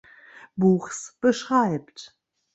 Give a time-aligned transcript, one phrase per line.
[0.55, 2.17] Buchs beschreibt.